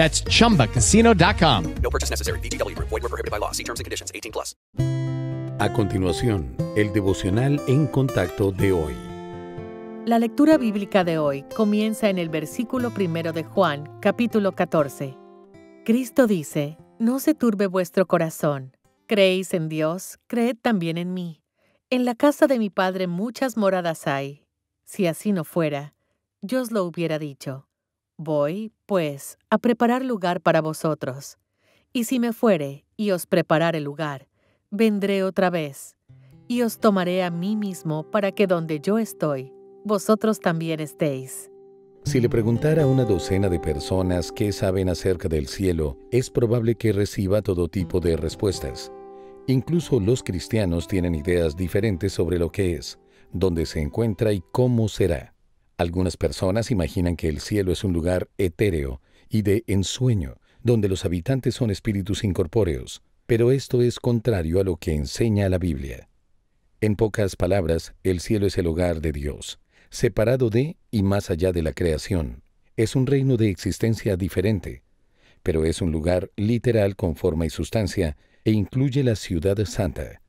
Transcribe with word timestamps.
That's 0.00 0.24
chumbacasino.com. 0.24 1.74
No 1.82 1.90
purchase 1.90 2.08
necessary. 2.08 2.40
VGW 2.40 2.74
Group. 2.74 2.88
Void 2.88 3.02
were 3.02 3.10
prohibited 3.10 3.30
by 3.30 3.38
law. 3.38 3.52
See 3.52 3.64
terms 3.64 3.80
and 3.80 3.84
conditions. 3.84 4.10
18 4.14 4.32
plus. 4.32 4.56
A 5.58 5.70
continuación, 5.74 6.56
el 6.74 6.90
devocional 6.94 7.60
en 7.68 7.86
contacto 7.86 8.50
de 8.50 8.72
hoy. 8.72 8.94
La 10.06 10.18
lectura 10.18 10.56
bíblica 10.56 11.04
de 11.04 11.18
hoy 11.18 11.44
comienza 11.54 12.08
en 12.08 12.16
el 12.16 12.30
versículo 12.30 12.94
primero 12.94 13.34
de 13.34 13.44
Juan, 13.44 14.00
capítulo 14.00 14.52
14. 14.52 15.18
Cristo 15.84 16.26
dice, 16.26 16.78
No 16.98 17.20
se 17.20 17.34
turbe 17.34 17.66
vuestro 17.66 18.06
corazón. 18.06 18.74
Creéis 19.06 19.52
en 19.52 19.68
Dios, 19.68 20.18
creed 20.28 20.56
también 20.62 20.96
en 20.96 21.12
mí. 21.12 21.42
En 21.90 22.06
la 22.06 22.14
casa 22.14 22.46
de 22.46 22.58
mi 22.58 22.70
Padre 22.70 23.06
muchas 23.06 23.58
moradas 23.58 24.06
hay. 24.06 24.46
Si 24.82 25.06
así 25.06 25.32
no 25.32 25.44
fuera, 25.44 25.92
yo 26.40 26.62
os 26.62 26.70
lo 26.70 26.84
hubiera 26.84 27.18
dicho. 27.18 27.66
Voy, 28.22 28.70
pues, 28.84 29.38
a 29.48 29.56
preparar 29.56 30.04
lugar 30.04 30.42
para 30.42 30.60
vosotros. 30.60 31.38
Y 31.90 32.04
si 32.04 32.18
me 32.18 32.34
fuere 32.34 32.84
y 32.98 33.12
os 33.12 33.24
preparare 33.24 33.80
lugar, 33.80 34.28
vendré 34.70 35.22
otra 35.22 35.48
vez, 35.48 35.96
y 36.46 36.60
os 36.60 36.78
tomaré 36.78 37.22
a 37.22 37.30
mí 37.30 37.56
mismo 37.56 38.10
para 38.10 38.30
que 38.32 38.46
donde 38.46 38.78
yo 38.78 38.98
estoy, 38.98 39.54
vosotros 39.86 40.38
también 40.38 40.80
estéis. 40.80 41.50
Si 42.04 42.20
le 42.20 42.28
preguntara 42.28 42.82
a 42.82 42.86
una 42.86 43.06
docena 43.06 43.48
de 43.48 43.58
personas 43.58 44.32
qué 44.32 44.52
saben 44.52 44.90
acerca 44.90 45.26
del 45.26 45.46
cielo, 45.46 45.96
es 46.10 46.28
probable 46.28 46.74
que 46.74 46.92
reciba 46.92 47.40
todo 47.40 47.68
tipo 47.68 48.00
de 48.00 48.18
respuestas. 48.18 48.92
Incluso 49.46 49.98
los 49.98 50.22
cristianos 50.22 50.86
tienen 50.88 51.14
ideas 51.14 51.56
diferentes 51.56 52.12
sobre 52.12 52.38
lo 52.38 52.52
que 52.52 52.74
es, 52.74 52.98
dónde 53.32 53.64
se 53.64 53.80
encuentra 53.80 54.34
y 54.34 54.42
cómo 54.52 54.88
será. 54.88 55.32
Algunas 55.80 56.18
personas 56.18 56.70
imaginan 56.70 57.16
que 57.16 57.26
el 57.26 57.40
cielo 57.40 57.72
es 57.72 57.84
un 57.84 57.94
lugar 57.94 58.28
etéreo 58.36 59.00
y 59.30 59.40
de 59.40 59.64
ensueño, 59.66 60.36
donde 60.62 60.90
los 60.90 61.06
habitantes 61.06 61.54
son 61.54 61.70
espíritus 61.70 62.22
incorpóreos, 62.22 63.00
pero 63.26 63.50
esto 63.50 63.80
es 63.80 63.98
contrario 63.98 64.60
a 64.60 64.62
lo 64.62 64.76
que 64.76 64.92
enseña 64.92 65.48
la 65.48 65.56
Biblia. 65.56 66.10
En 66.82 66.96
pocas 66.96 67.34
palabras, 67.34 67.94
el 68.02 68.20
cielo 68.20 68.46
es 68.46 68.58
el 68.58 68.66
hogar 68.66 69.00
de 69.00 69.12
Dios, 69.12 69.58
separado 69.88 70.50
de 70.50 70.76
y 70.90 71.02
más 71.02 71.30
allá 71.30 71.50
de 71.50 71.62
la 71.62 71.72
creación. 71.72 72.42
Es 72.76 72.94
un 72.94 73.06
reino 73.06 73.38
de 73.38 73.48
existencia 73.48 74.18
diferente, 74.18 74.82
pero 75.42 75.64
es 75.64 75.80
un 75.80 75.92
lugar 75.92 76.30
literal 76.36 76.94
con 76.94 77.16
forma 77.16 77.46
y 77.46 77.48
sustancia 77.48 78.18
e 78.44 78.50
incluye 78.50 79.02
la 79.02 79.16
ciudad 79.16 79.56
santa. 79.64 80.20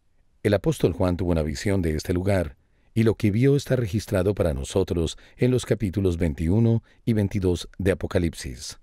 El 0.44 0.54
apóstol 0.54 0.94
Juan 0.94 1.18
tuvo 1.18 1.32
una 1.32 1.44
visión 1.44 1.82
de 1.82 1.94
este 1.98 2.14
lugar 2.14 2.56
y 2.94 3.04
lo 3.04 3.16
que 3.16 3.32
vio 3.32 3.56
está 3.56 3.76
registrado 3.76 4.34
para 4.34 4.54
nosotros 4.54 5.18
en 5.38 5.52
los 5.52 5.66
capítulos 5.66 6.18
21 6.18 6.84
y 7.06 7.14
22 7.14 7.70
de 7.78 7.92
Apocalipsis. 7.92 8.80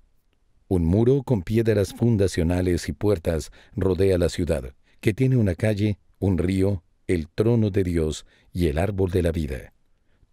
Un 0.68 0.84
muro 0.84 1.22
con 1.22 1.42
piedras 1.42 1.94
fundacionales 1.94 2.88
y 2.88 2.92
puertas 2.92 3.50
rodea 3.74 4.18
la 4.18 4.28
ciudad, 4.28 4.74
que 5.00 5.14
tiene 5.14 5.36
una 5.36 5.54
calle, 5.54 5.98
un 6.18 6.38
río, 6.38 6.82
el 7.06 7.28
trono 7.28 7.70
de 7.70 7.84
Dios 7.84 8.26
y 8.52 8.66
el 8.66 8.78
árbol 8.78 9.10
de 9.10 9.22
la 9.22 9.32
vida. 9.32 9.72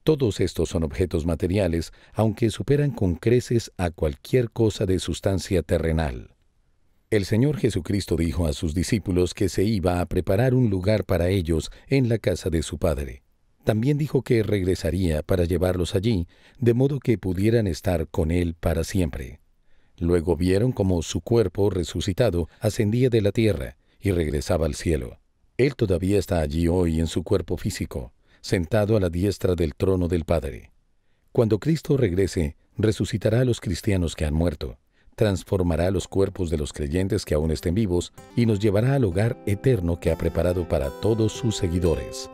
Todos 0.03 0.39
estos 0.39 0.69
son 0.69 0.83
objetos 0.83 1.25
materiales, 1.25 1.91
aunque 2.13 2.49
superan 2.51 2.91
con 2.91 3.15
creces 3.15 3.71
a 3.77 3.89
cualquier 3.89 4.51
cosa 4.51 4.85
de 4.85 4.99
sustancia 4.99 5.63
terrenal. 5.63 6.35
El 7.09 7.25
Señor 7.25 7.57
Jesucristo 7.57 8.15
dijo 8.15 8.45
a 8.45 8.53
sus 8.53 8.75
discípulos 8.75 9.33
que 9.33 9.47
se 9.47 9.63
iba 9.63 10.01
a 10.01 10.05
preparar 10.05 10.53
un 10.53 10.69
lugar 10.69 11.05
para 11.05 11.29
ellos 11.29 11.71
en 11.87 12.09
la 12.09 12.17
casa 12.17 12.49
de 12.49 12.61
su 12.61 12.77
Padre. 12.77 13.24
También 13.65 13.97
dijo 13.97 14.21
que 14.21 14.43
regresaría 14.43 15.23
para 15.23 15.43
llevarlos 15.43 15.95
allí, 15.95 16.27
de 16.59 16.75
modo 16.75 16.99
que 16.99 17.17
pudieran 17.17 17.65
estar 17.65 18.07
con 18.07 18.29
Él 18.29 18.53
para 18.53 18.83
siempre. 18.83 19.39
Luego 19.97 20.37
vieron 20.37 20.71
cómo 20.71 21.01
su 21.01 21.19
cuerpo 21.19 21.71
resucitado 21.71 22.47
ascendía 22.59 23.09
de 23.09 23.21
la 23.21 23.31
tierra 23.31 23.75
y 23.99 24.11
regresaba 24.11 24.67
al 24.67 24.75
cielo. 24.75 25.17
Él 25.57 25.75
todavía 25.75 26.19
está 26.19 26.41
allí 26.41 26.67
hoy 26.67 26.99
en 26.99 27.07
su 27.07 27.23
cuerpo 27.23 27.57
físico, 27.57 28.13
sentado 28.39 28.97
a 28.97 28.99
la 28.99 29.09
diestra 29.09 29.55
del 29.55 29.73
trono 29.73 30.07
del 30.07 30.25
Padre. 30.25 30.71
Cuando 31.31 31.57
Cristo 31.59 31.97
regrese, 31.97 32.57
resucitará 32.77 33.39
a 33.39 33.45
los 33.45 33.61
cristianos 33.61 34.15
que 34.15 34.25
han 34.25 34.35
muerto, 34.35 34.77
transformará 35.15 35.89
los 35.89 36.07
cuerpos 36.07 36.51
de 36.51 36.57
los 36.59 36.71
creyentes 36.71 37.25
que 37.25 37.33
aún 37.33 37.49
estén 37.49 37.73
vivos 37.73 38.13
y 38.35 38.45
nos 38.45 38.59
llevará 38.59 38.93
al 38.93 39.05
hogar 39.05 39.41
eterno 39.47 39.99
que 39.99 40.11
ha 40.11 40.17
preparado 40.17 40.69
para 40.69 40.91
todos 41.01 41.31
sus 41.31 41.55
seguidores. 41.55 42.29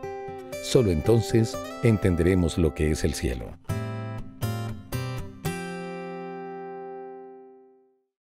Solo 0.62 0.92
entonces 0.92 1.56
entenderemos 1.82 2.56
lo 2.56 2.72
que 2.72 2.92
es 2.92 3.02
el 3.02 3.14
cielo. 3.14 3.58